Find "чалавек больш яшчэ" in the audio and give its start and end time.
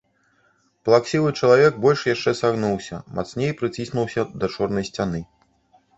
1.41-2.33